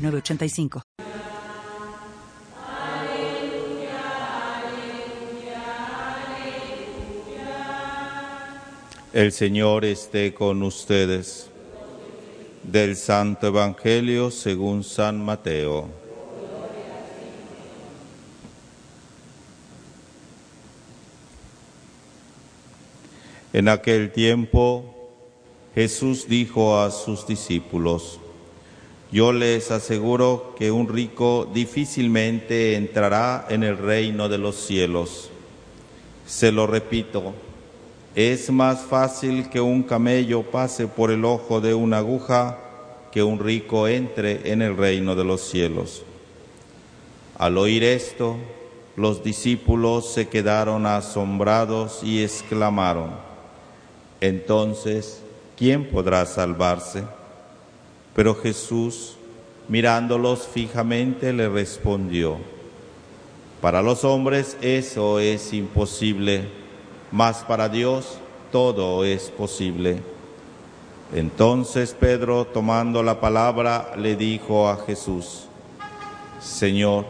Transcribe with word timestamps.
985. 0.00 0.82
El 9.12 9.32
Señor 9.32 9.84
esté 9.84 10.32
con 10.34 10.62
ustedes. 10.62 11.50
Del 12.62 12.94
Santo 12.94 13.48
Evangelio 13.48 14.30
según 14.30 14.84
San 14.84 15.24
Mateo. 15.24 15.88
En 23.52 23.68
aquel 23.68 24.12
tiempo 24.12 24.94
Jesús 25.74 26.28
dijo 26.28 26.78
a 26.78 26.90
sus 26.92 27.26
discípulos, 27.26 28.19
yo 29.12 29.32
les 29.32 29.70
aseguro 29.70 30.54
que 30.56 30.70
un 30.70 30.88
rico 30.88 31.48
difícilmente 31.52 32.76
entrará 32.76 33.46
en 33.48 33.64
el 33.64 33.76
reino 33.76 34.28
de 34.28 34.38
los 34.38 34.54
cielos. 34.54 35.30
Se 36.26 36.52
lo 36.52 36.68
repito, 36.68 37.34
es 38.14 38.50
más 38.50 38.82
fácil 38.82 39.48
que 39.50 39.60
un 39.60 39.82
camello 39.82 40.42
pase 40.42 40.86
por 40.86 41.10
el 41.10 41.24
ojo 41.24 41.60
de 41.60 41.74
una 41.74 41.98
aguja 41.98 42.58
que 43.10 43.22
un 43.22 43.40
rico 43.40 43.88
entre 43.88 44.52
en 44.52 44.62
el 44.62 44.76
reino 44.76 45.16
de 45.16 45.24
los 45.24 45.40
cielos. 45.40 46.04
Al 47.36 47.58
oír 47.58 47.82
esto, 47.82 48.36
los 48.94 49.24
discípulos 49.24 50.12
se 50.12 50.28
quedaron 50.28 50.86
asombrados 50.86 52.00
y 52.04 52.22
exclamaron, 52.22 53.10
entonces, 54.20 55.22
¿quién 55.56 55.88
podrá 55.88 56.26
salvarse? 56.26 57.04
Pero 58.14 58.34
Jesús, 58.34 59.16
mirándolos 59.68 60.48
fijamente, 60.48 61.32
le 61.32 61.48
respondió, 61.48 62.38
para 63.60 63.82
los 63.82 64.04
hombres 64.04 64.56
eso 64.62 65.20
es 65.20 65.52
imposible, 65.52 66.48
mas 67.12 67.44
para 67.44 67.68
Dios 67.68 68.18
todo 68.50 69.04
es 69.04 69.30
posible. 69.30 69.98
Entonces 71.14 71.94
Pedro, 71.98 72.46
tomando 72.46 73.02
la 73.02 73.20
palabra, 73.20 73.92
le 73.96 74.16
dijo 74.16 74.68
a 74.68 74.76
Jesús, 74.76 75.46
Señor, 76.40 77.04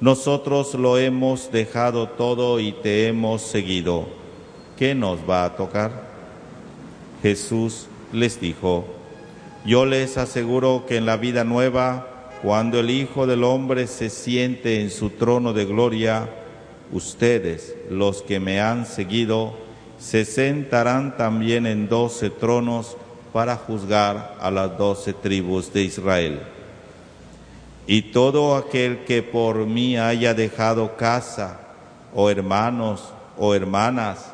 nosotros 0.00 0.74
lo 0.74 0.98
hemos 0.98 1.50
dejado 1.52 2.08
todo 2.08 2.60
y 2.60 2.72
te 2.72 3.06
hemos 3.06 3.42
seguido. 3.42 4.06
¿Qué 4.76 4.94
nos 4.94 5.18
va 5.28 5.44
a 5.44 5.56
tocar? 5.56 6.08
Jesús 7.22 7.86
les 8.12 8.40
dijo, 8.40 8.84
yo 9.64 9.84
les 9.84 10.16
aseguro 10.16 10.84
que 10.86 10.96
en 10.96 11.06
la 11.06 11.16
vida 11.16 11.44
nueva, 11.44 12.06
cuando 12.42 12.80
el 12.80 12.90
Hijo 12.90 13.26
del 13.26 13.44
Hombre 13.44 13.86
se 13.86 14.08
siente 14.08 14.80
en 14.80 14.90
su 14.90 15.10
trono 15.10 15.52
de 15.52 15.66
gloria, 15.66 16.28
ustedes, 16.92 17.76
los 17.90 18.22
que 18.22 18.40
me 18.40 18.60
han 18.60 18.86
seguido, 18.86 19.54
se 19.98 20.24
sentarán 20.24 21.16
también 21.16 21.66
en 21.66 21.88
doce 21.88 22.30
tronos 22.30 22.96
para 23.32 23.56
juzgar 23.56 24.36
a 24.40 24.50
las 24.50 24.76
doce 24.78 25.12
tribus 25.12 25.72
de 25.72 25.82
Israel. 25.82 26.40
Y 27.86 28.02
todo 28.02 28.56
aquel 28.56 29.04
que 29.04 29.22
por 29.22 29.66
mí 29.66 29.98
haya 29.98 30.32
dejado 30.32 30.96
casa, 30.96 31.60
o 32.14 32.30
hermanos, 32.30 33.12
o 33.38 33.54
hermanas, 33.54 34.32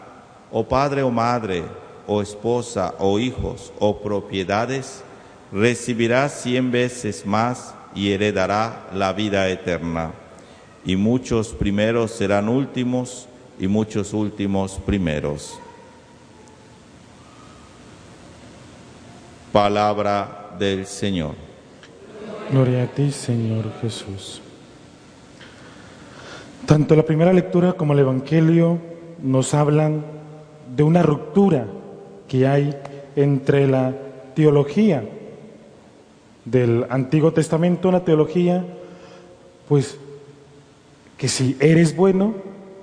o 0.53 0.65
padre 0.65 1.03
o 1.03 1.11
madre, 1.11 1.65
o 2.07 2.23
esposa, 2.23 2.95
o 2.99 3.19
hijos, 3.19 3.73
o 3.81 4.01
propiedades, 4.01 5.03
recibirá 5.57 6.29
cien 6.29 6.71
veces 6.71 7.25
más 7.25 7.75
y 7.95 8.13
heredará 8.13 8.89
la 8.93 9.15
vida 9.15 9.49
eterna. 9.49 10.13
Y 10.85 10.97
muchos 10.97 11.49
primeros 11.49 12.11
serán 12.11 12.51
últimos 12.51 13.27
y 13.59 13.67
muchos 13.67 14.13
últimos 14.13 14.73
primeros. 14.73 15.59
Palabra 19.51 20.55
del 20.59 20.85
Señor. 20.85 21.35
Gloria 22.51 22.83
a 22.83 22.87
ti, 22.87 23.11
Señor 23.11 23.73
Jesús. 23.81 24.43
Tanto 26.67 26.95
la 26.95 27.03
primera 27.03 27.33
lectura 27.33 27.73
como 27.73 27.95
el 27.95 28.01
Evangelio 28.01 28.79
nos 29.23 29.55
hablan 29.55 30.05
de 30.77 30.83
una 30.83 31.03
ruptura 31.03 31.67
que 32.29 32.47
hay 32.47 32.77
entre 33.17 33.67
la 33.67 33.95
teología 34.35 35.03
del 36.47 36.87
Antiguo 36.89 37.33
Testamento, 37.33 37.89
una 37.91 38.05
teología, 38.05 38.65
pues 39.69 39.99
que 41.19 41.29
si 41.29 41.57
eres 41.61 41.95
bueno, 41.95 42.35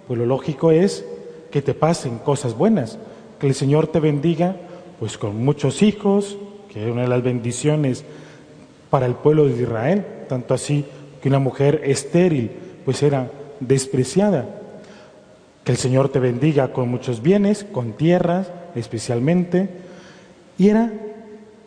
pues 0.07 0.19
lo 0.19 0.25
lógico 0.25 0.71
es 0.71 1.05
que 1.49 1.61
te 1.61 1.73
pasen 1.73 2.19
cosas 2.19 2.55
buenas, 2.55 2.99
que 3.39 3.47
el 3.47 3.55
Señor 3.55 3.87
te 3.87 3.99
bendiga, 3.99 4.57
pues 4.99 5.17
con 5.17 5.43
muchos 5.43 5.81
hijos, 5.81 6.37
que 6.69 6.83
es 6.85 6.91
una 6.91 7.03
de 7.03 7.07
las 7.07 7.23
bendiciones 7.23 8.03
para 8.89 9.05
el 9.05 9.15
pueblo 9.15 9.45
de 9.45 9.61
Israel, 9.61 10.05
tanto 10.27 10.53
así 10.53 10.85
que 11.21 11.29
una 11.29 11.39
mujer 11.39 11.81
estéril, 11.85 12.51
pues 12.83 13.01
era 13.01 13.31
despreciada. 13.59 14.59
Que 15.63 15.71
el 15.71 15.77
Señor 15.77 16.09
te 16.09 16.19
bendiga 16.19 16.73
con 16.73 16.89
muchos 16.89 17.21
bienes, 17.21 17.63
con 17.63 17.93
tierras 17.93 18.51
especialmente, 18.75 19.69
y 20.57 20.69
era, 20.69 20.91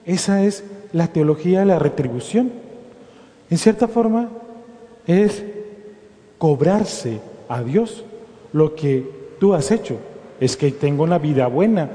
esa 0.05 0.43
es 0.43 0.65
la 0.97 1.09
teología 1.09 1.61
de 1.61 1.67
la 1.67 1.79
retribución. 1.79 2.51
En 3.51 3.59
cierta 3.59 3.87
forma 3.87 4.31
es 5.07 5.45
cobrarse 6.39 7.21
a 7.51 7.63
Dios 7.63 8.03
lo 8.55 8.75
que 8.75 9.07
tú 9.39 9.53
has 9.53 9.71
hecho. 9.71 9.99
Es 10.41 10.57
que 10.57 10.71
tengo 10.71 11.05
una 11.05 11.19
vida 11.19 11.49
buena, 11.49 11.91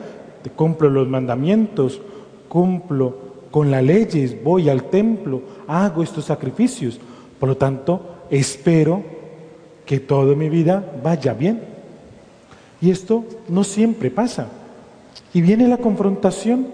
cumplo 0.56 0.88
los 0.92 1.08
mandamientos, 1.08 2.00
cumplo 2.48 3.32
con 3.50 3.72
las 3.72 3.84
leyes, 3.84 4.44
voy 4.44 4.70
al 4.70 4.84
templo, 4.84 5.42
hago 5.68 6.04
estos 6.04 6.26
sacrificios. 6.26 7.00
Por 7.40 7.50
lo 7.50 7.58
tanto, 7.58 8.02
espero 8.30 9.02
que 9.84 10.00
toda 10.00 10.36
mi 10.36 10.48
vida 10.48 10.86
vaya 11.04 11.34
bien. 11.34 11.64
Y 12.80 12.92
esto 12.92 13.26
no 13.50 13.64
siempre 13.64 14.12
pasa. 14.12 14.48
Y 15.34 15.42
viene 15.42 15.68
la 15.68 15.78
confrontación 15.78 16.68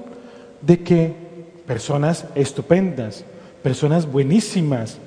de 0.61 0.83
que 0.83 1.26
personas 1.67 2.25
estupendas, 2.33 3.25
personas 3.61 4.09
buenísimas, 4.09 4.97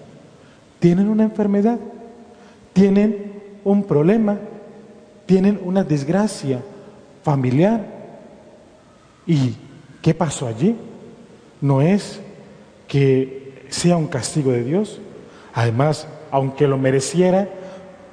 tienen 0.79 1.09
una 1.09 1.25
enfermedad, 1.25 1.81
tienen 2.73 3.33
un 3.65 3.85
problema, 3.85 4.39
tienen 5.27 5.59
una 5.65 5.83
desgracia 5.83 6.61
familiar. 7.23 7.87
¿Y 9.27 9.55
qué 10.03 10.15
pasó 10.15 10.47
allí? 10.47 10.77
No 11.61 11.83
es 11.83 12.21
que 12.87 13.65
sea 13.71 13.97
un 13.97 14.07
castigo 14.07 14.53
de 14.53 14.65
Dios. 14.65 15.01
Además, 15.55 16.07
aunque 16.31 16.69
lo 16.69 16.79
mereciera, 16.79 17.49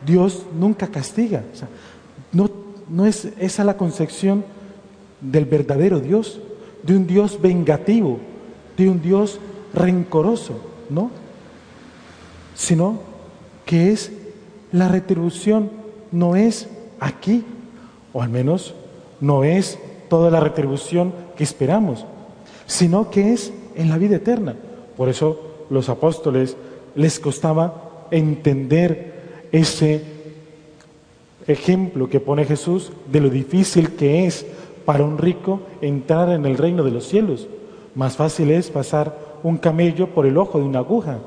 Dios 0.05 0.45
nunca 0.57 0.87
castiga. 0.87 1.43
no, 2.31 2.49
no 2.89 3.05
es 3.05 3.29
esa 3.39 3.63
la 3.63 3.77
concepción 3.77 4.45
del 5.19 5.45
verdadero 5.45 5.99
Dios, 5.99 6.39
de 6.83 6.95
un 6.95 7.07
Dios 7.07 7.41
vengativo, 7.41 8.19
de 8.77 8.89
un 8.89 9.01
Dios 9.01 9.39
rencoroso, 9.73 10.53
¿no? 10.89 11.11
Sino 12.55 12.99
que 13.65 13.91
es 13.91 14.11
la 14.71 14.87
retribución, 14.87 15.69
no 16.11 16.35
es 16.35 16.69
aquí, 16.99 17.43
o 18.13 18.21
al 18.21 18.29
menos 18.29 18.75
no 19.19 19.43
es 19.43 19.79
toda 20.09 20.31
la 20.31 20.39
retribución 20.39 21.13
que 21.35 21.43
esperamos, 21.43 22.05
sino 22.65 23.09
que 23.09 23.33
es 23.33 23.51
en 23.75 23.89
la 23.89 23.97
vida 23.97 24.17
eterna. 24.17 24.55
Por 24.95 25.09
eso 25.09 25.65
los 25.69 25.89
apóstoles 25.89 26.55
les 26.95 27.19
costaba 27.19 28.07
entender 28.11 29.47
ese 29.51 30.03
ejemplo 31.47 32.09
que 32.09 32.19
pone 32.19 32.45
Jesús 32.45 32.91
de 33.11 33.21
lo 33.21 33.29
difícil 33.29 33.95
que 33.95 34.25
es 34.25 34.45
para 34.85 35.03
un 35.03 35.17
rico 35.17 35.61
entrar 35.81 36.29
en 36.29 36.45
el 36.45 36.57
reino 36.57 36.83
de 36.83 36.91
los 36.91 37.07
cielos. 37.07 37.47
Más 37.97 38.15
fácil 38.15 38.51
es 38.51 38.69
pasar 38.69 39.17
un 39.41 39.57
camello 39.57 40.13
por 40.13 40.27
el 40.27 40.37
ojo 40.37 40.59
de 40.59 40.65
una 40.65 40.79
aguja. 40.79 41.17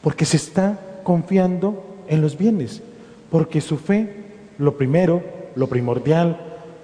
porque 0.00 0.24
se 0.24 0.36
está 0.36 0.80
confiando 1.04 1.84
en 2.08 2.22
los 2.22 2.36
bienes, 2.36 2.82
porque 3.30 3.60
su 3.60 3.76
fe, 3.76 4.24
lo 4.58 4.76
primero, 4.76 5.22
lo 5.54 5.68
primordial, 5.68 6.40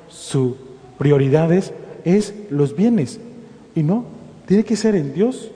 su 0.09 0.57
prioridades 0.99 1.73
es 2.05 2.33
los 2.49 2.77
bienes. 2.77 3.19
Y 3.75 3.83
no, 3.83 4.05
tiene 4.47 4.65
que 4.65 4.77
ser 4.77 4.95
en 4.95 5.15
Dios. 5.15 5.51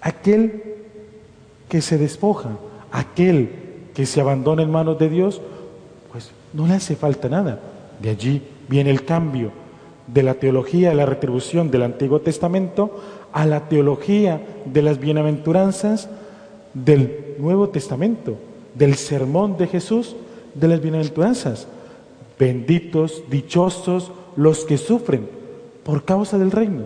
Aquel 0.00 0.62
que 1.68 1.82
se 1.82 1.98
despoja, 1.98 2.56
aquel 2.90 3.50
que 3.94 4.06
se 4.06 4.20
abandona 4.20 4.62
en 4.62 4.70
manos 4.70 4.98
de 4.98 5.10
Dios, 5.10 5.42
pues 6.10 6.30
no 6.54 6.66
le 6.66 6.74
hace 6.74 6.96
falta 6.96 7.28
nada. 7.28 7.60
De 8.00 8.08
allí 8.10 8.42
viene 8.68 8.90
el 8.90 9.04
cambio 9.04 9.65
de 10.06 10.22
la 10.22 10.34
teología 10.34 10.90
de 10.90 10.94
la 10.94 11.06
retribución 11.06 11.70
del 11.70 11.82
Antiguo 11.82 12.20
Testamento 12.20 13.00
a 13.32 13.46
la 13.46 13.68
teología 13.68 14.40
de 14.64 14.82
las 14.82 14.98
bienaventuranzas 14.98 16.08
del 16.74 17.34
Nuevo 17.38 17.68
Testamento, 17.68 18.36
del 18.74 18.94
sermón 18.94 19.56
de 19.56 19.66
Jesús, 19.66 20.16
de 20.54 20.68
las 20.68 20.80
bienaventuranzas. 20.80 21.66
Benditos, 22.38 23.22
dichosos 23.30 24.12
los 24.36 24.64
que 24.64 24.78
sufren 24.78 25.28
por 25.82 26.04
causa 26.04 26.38
del 26.38 26.50
reino, 26.50 26.84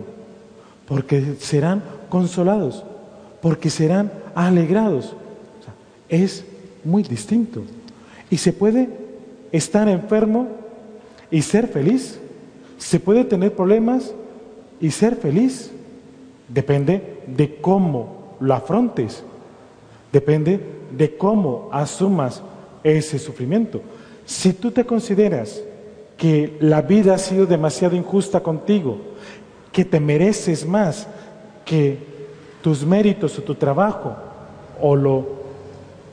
porque 0.87 1.35
serán 1.39 1.83
consolados, 2.09 2.83
porque 3.41 3.69
serán 3.69 4.11
alegrados. 4.35 5.13
es 6.09 6.45
muy 6.83 7.03
distinto. 7.03 7.63
Y 8.29 8.37
se 8.37 8.53
puede 8.53 8.89
estar 9.51 9.87
enfermo 9.87 10.47
y 11.29 11.41
ser 11.41 11.67
feliz. 11.67 12.19
Se 12.81 12.99
puede 12.99 13.23
tener 13.25 13.55
problemas 13.55 14.11
y 14.79 14.89
ser 14.89 15.15
feliz. 15.15 15.71
Depende 16.49 17.21
de 17.27 17.57
cómo 17.61 18.35
lo 18.39 18.55
afrontes. 18.55 19.23
Depende 20.11 20.59
de 20.91 21.15
cómo 21.15 21.69
asumas 21.71 22.41
ese 22.83 23.19
sufrimiento. 23.19 23.81
Si 24.25 24.53
tú 24.53 24.71
te 24.71 24.83
consideras 24.83 25.61
que 26.17 26.57
la 26.59 26.81
vida 26.81 27.13
ha 27.13 27.19
sido 27.19 27.45
demasiado 27.45 27.95
injusta 27.95 28.41
contigo, 28.41 28.97
que 29.71 29.85
te 29.85 29.99
mereces 29.99 30.65
más, 30.65 31.07
que 31.63 31.99
tus 32.63 32.83
méritos 32.83 33.37
o 33.37 33.43
tu 33.43 33.53
trabajo 33.53 34.15
o 34.81 34.95
lo, 34.95 35.27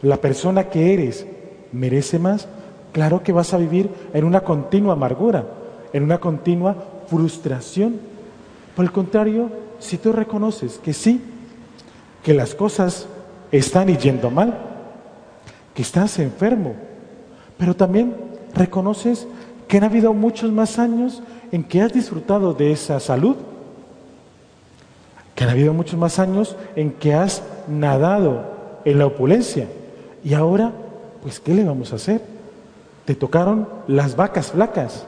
la 0.02 0.18
persona 0.18 0.68
que 0.68 0.92
eres 0.92 1.26
merece 1.72 2.18
más, 2.18 2.46
claro 2.92 3.22
que 3.22 3.32
vas 3.32 3.54
a 3.54 3.58
vivir 3.58 3.88
en 4.12 4.24
una 4.24 4.42
continua 4.42 4.92
amargura, 4.92 5.46
en 5.92 6.02
una 6.02 6.18
continua 6.18 6.76
frustración. 7.06 8.00
Por 8.76 8.84
el 8.84 8.92
contrario, 8.92 9.50
si 9.78 9.98
tú 9.98 10.12
reconoces 10.12 10.78
que 10.78 10.92
sí, 10.92 11.22
que 12.22 12.34
las 12.34 12.54
cosas 12.54 13.06
están 13.52 13.88
yendo 13.96 14.30
mal, 14.30 14.58
que 15.74 15.82
estás 15.82 16.18
enfermo, 16.18 16.74
pero 17.56 17.74
también 17.74 18.14
reconoces 18.54 19.26
que 19.66 19.78
han 19.78 19.84
habido 19.84 20.14
muchos 20.14 20.50
más 20.50 20.78
años 20.78 21.22
en 21.52 21.64
que 21.64 21.82
has 21.82 21.92
disfrutado 21.92 22.54
de 22.54 22.72
esa 22.72 23.00
salud, 23.00 23.36
que 25.34 25.44
han 25.44 25.50
habido 25.50 25.72
muchos 25.72 25.98
más 25.98 26.18
años 26.18 26.56
en 26.74 26.90
que 26.92 27.14
has 27.14 27.42
nadado 27.68 28.44
en 28.84 28.98
la 28.98 29.06
opulencia. 29.06 29.68
Y 30.24 30.34
ahora, 30.34 30.72
pues, 31.22 31.38
¿qué 31.38 31.54
le 31.54 31.64
vamos 31.64 31.92
a 31.92 31.96
hacer? 31.96 32.22
Te 33.04 33.14
tocaron 33.14 33.68
las 33.86 34.16
vacas 34.16 34.50
flacas. 34.50 35.06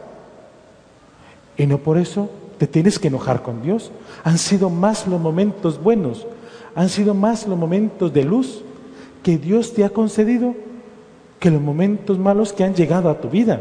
Y 1.60 1.66
no 1.66 1.76
por 1.76 1.98
eso 1.98 2.30
te 2.56 2.66
tienes 2.66 2.98
que 2.98 3.08
enojar 3.08 3.42
con 3.42 3.60
Dios. 3.60 3.90
Han 4.24 4.38
sido 4.38 4.70
más 4.70 5.06
los 5.06 5.20
momentos 5.20 5.78
buenos, 5.82 6.26
han 6.74 6.88
sido 6.88 7.12
más 7.12 7.46
los 7.46 7.58
momentos 7.58 8.14
de 8.14 8.24
luz 8.24 8.62
que 9.22 9.36
Dios 9.36 9.74
te 9.74 9.84
ha 9.84 9.90
concedido 9.90 10.54
que 11.38 11.50
los 11.50 11.60
momentos 11.60 12.18
malos 12.18 12.54
que 12.54 12.64
han 12.64 12.74
llegado 12.74 13.10
a 13.10 13.20
tu 13.20 13.28
vida. 13.28 13.60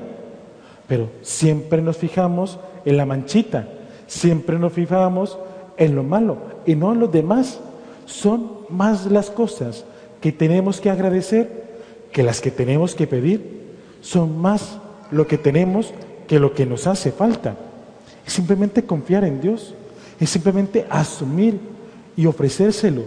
Pero 0.88 1.10
siempre 1.24 1.82
nos 1.82 1.98
fijamos 1.98 2.58
en 2.86 2.96
la 2.96 3.06
manchita, 3.06 3.68
siempre 4.08 4.58
nos 4.58 4.72
fijamos 4.72 5.38
en 5.76 5.94
lo 5.94 6.04
malo 6.04 6.38
y 6.66 6.76
no 6.76 6.94
en 6.94 7.02
los 7.02 7.12
demás. 7.12 7.60
Son 8.06 8.60
más 8.70 9.08
las 9.08 9.30
cosas 9.30 9.84
que 10.22 10.32
tenemos 10.32 10.80
que 10.80 10.90
agradecer 10.90 11.82
que 12.14 12.24
las 12.24 12.40
que 12.40 12.50
tenemos 12.50 12.96
que 12.96 13.08
pedir. 13.08 13.76
Son 14.00 14.40
más 14.40 14.78
lo 15.12 15.28
que 15.28 15.38
tenemos 15.38 15.94
que 16.30 16.40
lo 16.40 16.54
que 16.54 16.66
nos 16.66 16.88
hace 16.88 17.12
falta. 17.12 17.58
Simplemente 18.30 18.84
confiar 18.84 19.24
en 19.24 19.42
Dios, 19.42 19.74
es 20.20 20.30
simplemente 20.30 20.86
asumir 20.90 21.60
y 22.16 22.28
ofrecérselo. 22.28 23.02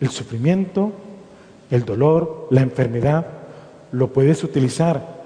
El 0.00 0.08
sufrimiento, 0.08 0.90
el 1.70 1.84
dolor, 1.84 2.48
la 2.50 2.62
enfermedad, 2.62 3.26
lo 3.92 4.12
puedes 4.12 4.42
utilizar 4.42 5.16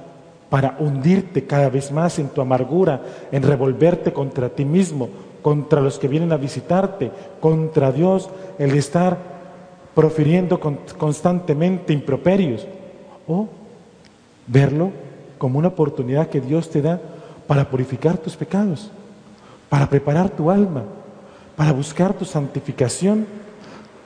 para 0.50 0.76
hundirte 0.78 1.46
cada 1.46 1.70
vez 1.70 1.90
más 1.90 2.18
en 2.18 2.28
tu 2.28 2.42
amargura, 2.42 3.00
en 3.32 3.42
revolverte 3.42 4.12
contra 4.12 4.50
ti 4.50 4.66
mismo, 4.66 5.08
contra 5.40 5.80
los 5.80 5.98
que 5.98 6.08
vienen 6.08 6.32
a 6.32 6.36
visitarte, 6.36 7.10
contra 7.40 7.90
Dios, 7.90 8.28
el 8.58 8.74
estar 8.74 9.16
profiriendo 9.94 10.60
constantemente 10.60 11.94
improperios, 11.94 12.66
o 13.26 13.48
verlo 14.46 14.90
como 15.38 15.58
una 15.58 15.68
oportunidad 15.68 16.28
que 16.28 16.40
Dios 16.42 16.68
te 16.68 16.82
da 16.82 17.00
para 17.46 17.70
purificar 17.70 18.18
tus 18.18 18.36
pecados, 18.36 18.90
para 19.72 19.88
preparar 19.88 20.28
tu 20.28 20.50
alma, 20.50 20.84
para 21.56 21.72
buscar 21.72 22.12
tu 22.12 22.26
santificación, 22.26 23.26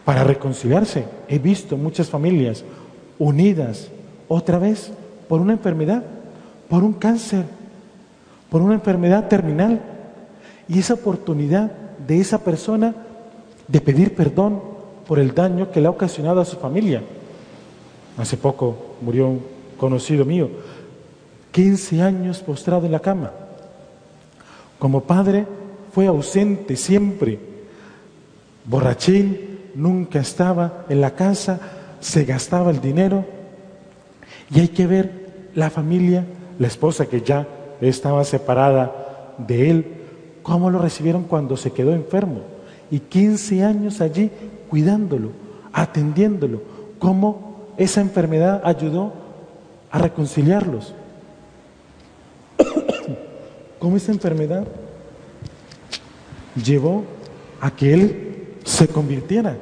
para 0.05 0.23
reconciliarse. 0.23 1.07
He 1.27 1.41
visto 1.41 1.77
muchas 1.77 2.09
familias 2.09 2.63
unidas 3.19 3.89
otra 4.29 4.61
vez 4.61 4.93
por 5.29 5.41
una 5.41 5.55
enfermedad, 5.55 6.05
por 6.69 6.85
un 6.85 6.93
cáncer, 6.93 7.47
por 8.49 8.63
una 8.63 8.75
enfermedad 8.75 9.27
terminal. 9.27 9.81
Y 10.69 10.79
esa 10.79 10.95
oportunidad 10.95 11.73
de 11.99 12.21
esa 12.21 12.39
persona 12.39 12.95
de 13.67 13.81
pedir 13.81 14.15
perdón 14.15 14.63
por 15.05 15.19
el 15.19 15.35
daño 15.35 15.73
que 15.73 15.81
le 15.81 15.89
ha 15.89 15.91
ocasionado 15.91 16.41
a 16.41 16.45
su 16.45 16.59
familia. 16.59 17.03
Hace 18.17 18.37
poco 18.37 18.95
murió 19.03 19.27
un 19.27 19.43
conocido 19.77 20.25
mío, 20.25 20.49
15 21.51 22.03
años 22.03 22.39
postrado 22.39 22.87
en 22.87 22.93
la 22.93 23.01
cama. 23.01 23.33
Como 24.79 25.03
padre 25.03 25.47
fue 25.93 26.07
ausente 26.07 26.77
siempre, 26.77 27.39
borrachín, 28.65 29.71
nunca 29.75 30.21
estaba 30.21 30.85
en 30.89 31.01
la 31.01 31.13
casa, 31.13 31.61
se 32.01 32.25
gastaba 32.25 32.71
el 32.71 32.81
dinero. 32.81 33.25
Y 34.51 34.61
hay 34.61 34.69
que 34.69 34.87
ver 34.87 35.51
la 35.55 35.71
familia, 35.71 36.25
la 36.59 36.67
esposa 36.67 37.07
que 37.07 37.23
ya 37.23 37.47
estaba 37.81 38.25
separada 38.25 39.35
de 39.39 39.71
él, 39.71 39.87
cómo 40.43 40.71
lo 40.71 40.79
recibieron 40.79 41.25
cuando 41.25 41.57
se 41.57 41.73
quedó 41.73 41.93
enfermo. 41.93 42.41
Y 42.91 43.01
15 43.01 43.65
años 43.65 44.01
allí 44.01 44.31
cuidándolo, 44.69 45.31
atendiéndolo, 45.73 46.61
cómo 46.99 47.73
esa 47.77 48.01
enfermedad 48.01 48.63
ayudó 48.65 49.13
a 49.91 49.99
reconciliarlos. 49.99 50.95
Cómo 53.87 53.99
esa 53.99 54.11
enfermedad 54.11 54.67
llevó 56.61 57.05
a 57.61 57.71
que 57.71 57.95
él 57.95 58.45
se 58.65 58.89
convirtiera. 58.89 59.57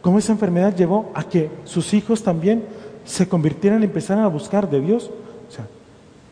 Cómo 0.00 0.18
esa 0.18 0.32
enfermedad 0.32 0.74
llevó 0.74 1.12
a 1.14 1.22
que 1.22 1.48
sus 1.62 1.94
hijos 1.94 2.24
también 2.24 2.64
se 3.04 3.28
convirtieran 3.28 3.80
y 3.80 3.84
empezaran 3.84 4.24
a 4.24 4.28
buscar 4.28 4.68
de 4.68 4.80
Dios. 4.80 5.12
O 5.48 5.52
sea, 5.52 5.68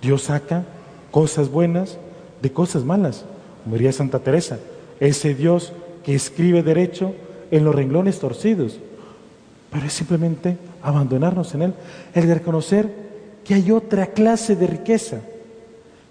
Dios 0.03 0.23
saca 0.23 0.65
cosas 1.13 1.49
buenas 1.49 1.99
de 2.43 2.51
cosas 2.51 2.83
malas, 2.83 3.25
como 3.63 3.77
diría 3.77 3.93
Santa 3.93 4.19
Teresa. 4.19 4.59
Ese 4.99 5.33
Dios 5.33 5.73
que 6.05 6.17
escribe 6.17 6.65
derecho 6.65 7.15
en 7.53 7.65
los 7.65 7.77
renglones 7.77 8.19
torcidos. 8.19 8.81
Pero 9.71 9.87
es 9.87 9.93
simplemente 9.93 10.59
abandonarnos 10.83 11.55
en 11.55 11.63
Él, 11.63 11.75
el 12.13 12.27
de 12.27 12.35
reconocer 12.35 12.93
que 13.45 13.55
hay 13.55 13.71
otra 13.71 14.07
clase 14.07 14.57
de 14.57 14.67
riqueza, 14.67 15.21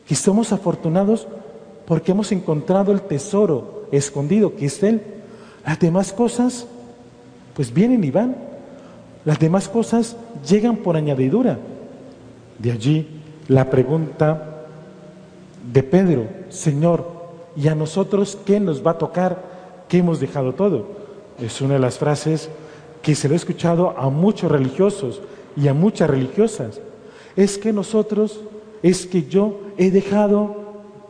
que 0.10 0.16
somos 0.16 0.52
afortunados 0.52 1.28
porque 1.86 2.14
hemos 2.14 2.32
encontrado 2.32 2.92
el 2.92 3.02
tesoro 3.02 3.86
escondido 3.92 4.56
que 4.56 4.66
es 4.66 4.82
Él. 4.82 5.04
Las 5.64 5.80
demás 5.80 6.12
cosas, 6.12 6.66
pues 7.54 7.72
vienen 7.72 8.04
y 8.04 8.10
van. 8.10 8.36
Las 9.24 9.38
demás 9.38 9.70
cosas 9.70 10.18
llegan 10.50 10.78
por 10.78 10.98
añadidura. 10.98 11.60
De 12.58 12.72
allí 12.72 13.22
la 13.48 13.70
pregunta 13.70 14.66
de 15.72 15.84
Pedro, 15.84 16.26
Señor, 16.50 17.06
¿y 17.56 17.68
a 17.68 17.76
nosotros 17.76 18.36
qué 18.44 18.60
nos 18.60 18.84
va 18.84 18.92
a 18.92 18.98
tocar? 18.98 19.44
¿Qué 19.88 20.00
hemos 20.00 20.20
dejado 20.20 20.56
todo? 20.56 20.88
Es 21.40 21.62
una 21.62 21.76
de 21.76 21.82
las 21.82 22.00
frases 22.00 22.50
que 23.04 23.14
se 23.14 23.28
lo 23.28 23.36
he 23.36 23.38
escuchado 23.38 23.94
a 23.96 24.10
muchos 24.10 24.52
religiosos 24.52 25.22
y 25.56 25.68
a 25.68 25.76
muchas 25.76 26.10
religiosas. 26.10 26.82
Es 27.36 27.60
que 27.60 27.72
nosotros, 27.72 28.40
es 28.84 29.06
que 29.06 29.24
yo 29.24 29.60
he 29.78 29.92
dejado 29.92 30.56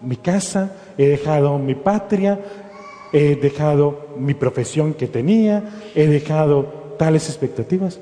mi 0.02 0.16
casa, 0.16 0.76
he 0.98 1.08
dejado 1.08 1.58
mi 1.58 1.76
patria, 1.76 2.40
he 3.12 3.36
dejado 3.36 4.08
mi 4.18 4.34
profesión 4.34 4.94
que 4.94 5.08
tenía, 5.08 5.64
he 5.96 6.08
dejado 6.08 6.96
tales 6.98 7.28
expectativas. 7.28 8.00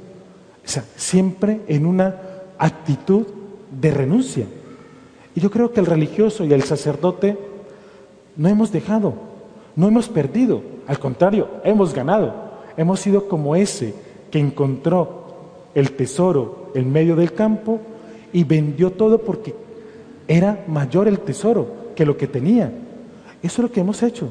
O 0.66 0.70
sea, 0.70 0.84
siempre 0.96 1.62
en 1.68 1.86
una 1.86 2.16
actitud 2.58 3.26
de 3.72 3.92
renuncia. 3.92 4.46
Y 5.36 5.40
yo 5.40 5.52
creo 5.52 5.72
que 5.72 5.80
el 5.80 5.86
religioso 5.86 6.44
y 6.44 6.54
el 6.54 6.64
sacerdote 6.64 7.38
no 8.36 8.50
hemos 8.50 8.72
dejado, 8.72 9.14
no 9.76 9.88
hemos 9.88 10.10
perdido, 10.10 10.62
al 10.88 11.00
contrario, 11.00 11.48
hemos 11.64 11.94
ganado. 11.94 12.48
Hemos 12.76 13.00
sido 13.00 13.28
como 13.28 13.56
ese 13.56 13.94
que 14.32 14.40
encontró 14.40 15.26
el 15.74 15.92
tesoro 15.92 16.72
en 16.74 16.92
medio 16.92 17.16
del 17.16 17.34
campo 17.34 17.80
y 18.34 18.44
vendió 18.44 18.92
todo 18.92 19.20
porque 19.20 19.56
era 20.28 20.66
mayor 20.68 21.08
el 21.08 21.20
tesoro 21.20 21.88
que 21.96 22.06
lo 22.06 22.18
que 22.18 22.28
tenía. 22.28 22.72
Eso 23.42 23.62
es 23.62 23.70
lo 23.70 23.72
que 23.72 23.82
hemos 23.82 24.04
hecho. 24.04 24.28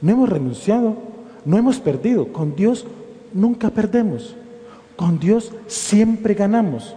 No 0.00 0.12
hemos 0.12 0.28
renunciado, 0.28 0.96
no 1.44 1.56
hemos 1.56 1.78
perdido. 1.78 2.32
Con 2.32 2.56
Dios 2.56 2.86
nunca 3.32 3.70
perdemos. 3.70 4.34
Con 4.96 5.18
Dios 5.18 5.52
siempre 5.66 6.34
ganamos. 6.34 6.94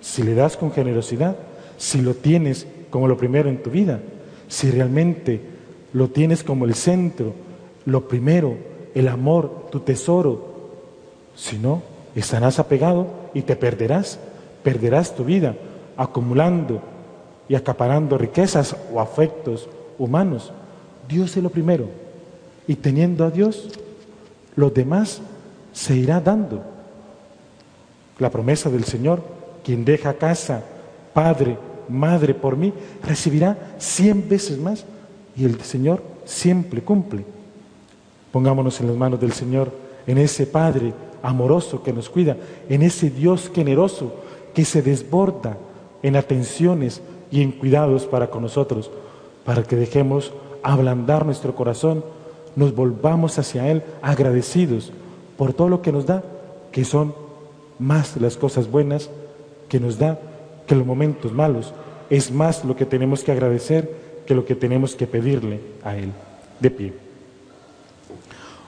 Si 0.00 0.22
le 0.22 0.34
das 0.34 0.56
con 0.56 0.72
generosidad, 0.72 1.36
si 1.76 2.00
lo 2.00 2.14
tienes 2.14 2.66
como 2.90 3.08
lo 3.08 3.16
primero 3.16 3.48
en 3.48 3.62
tu 3.62 3.70
vida, 3.70 4.00
si 4.48 4.70
realmente 4.70 5.40
lo 5.92 6.08
tienes 6.08 6.42
como 6.42 6.64
el 6.64 6.74
centro, 6.74 7.32
lo 7.84 8.08
primero, 8.08 8.56
el 8.94 9.08
amor, 9.08 9.68
tu 9.70 9.80
tesoro. 9.80 10.48
Si 11.34 11.58
no, 11.58 11.82
estarás 12.14 12.58
apegado 12.58 13.06
y 13.34 13.42
te 13.42 13.56
perderás, 13.56 14.18
perderás 14.62 15.14
tu 15.14 15.24
vida 15.24 15.54
acumulando 15.98 16.80
y 17.48 17.56
acaparando 17.56 18.16
riquezas 18.16 18.74
o 18.94 19.00
afectos 19.00 19.68
humanos. 19.98 20.52
Dios 21.08 21.36
es 21.36 21.42
lo 21.42 21.50
primero. 21.50 21.88
Y 22.66 22.76
teniendo 22.76 23.24
a 23.24 23.30
Dios, 23.30 23.68
los 24.54 24.72
demás 24.72 25.20
se 25.72 25.96
irá 25.96 26.20
dando. 26.20 26.62
La 28.18 28.30
promesa 28.30 28.70
del 28.70 28.84
Señor, 28.84 29.22
quien 29.64 29.84
deja 29.84 30.14
casa, 30.14 30.62
padre, 31.12 31.58
madre 31.88 32.32
por 32.32 32.56
mí, 32.56 32.72
recibirá 33.04 33.74
cien 33.78 34.28
veces 34.28 34.56
más. 34.58 34.84
Y 35.36 35.44
el 35.44 35.60
Señor 35.62 36.02
siempre 36.24 36.82
cumple. 36.82 37.24
Pongámonos 38.30 38.80
en 38.80 38.86
las 38.86 38.96
manos 38.96 39.20
del 39.20 39.32
Señor, 39.32 39.72
en 40.06 40.18
ese 40.18 40.46
Padre 40.46 40.92
amoroso 41.22 41.82
que 41.82 41.92
nos 41.92 42.08
cuida, 42.08 42.36
en 42.68 42.82
ese 42.82 43.10
Dios 43.10 43.50
generoso 43.52 44.12
que 44.54 44.64
se 44.64 44.82
desborda 44.82 45.56
en 46.02 46.16
atenciones 46.16 47.02
y 47.30 47.42
en 47.42 47.52
cuidados 47.52 48.06
para 48.06 48.30
con 48.30 48.42
nosotros, 48.42 48.90
para 49.44 49.62
que 49.62 49.76
dejemos 49.76 50.32
ablandar 50.62 51.24
nuestro 51.24 51.54
corazón, 51.54 52.04
nos 52.56 52.74
volvamos 52.74 53.38
hacia 53.38 53.70
Él 53.70 53.82
agradecidos 54.02 54.92
por 55.36 55.52
todo 55.52 55.68
lo 55.68 55.82
que 55.82 55.92
nos 55.92 56.06
da, 56.06 56.22
que 56.72 56.84
son 56.84 57.14
más 57.78 58.16
las 58.20 58.36
cosas 58.36 58.70
buenas 58.70 59.10
que 59.68 59.78
nos 59.78 59.98
da 59.98 60.18
que 60.66 60.74
los 60.74 60.86
momentos 60.86 61.32
malos. 61.32 61.72
Es 62.10 62.30
más 62.32 62.64
lo 62.64 62.76
que 62.76 62.86
tenemos 62.86 63.22
que 63.22 63.32
agradecer 63.32 64.22
que 64.26 64.34
lo 64.34 64.44
que 64.44 64.54
tenemos 64.54 64.94
que 64.94 65.06
pedirle 65.06 65.60
a 65.84 65.96
Él. 65.96 66.12
De 66.60 66.70
pie. 66.70 67.07